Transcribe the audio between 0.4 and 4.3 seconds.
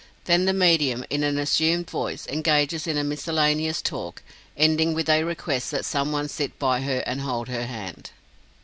the medium, in an assumed voice, engages in a miscellaneous talk,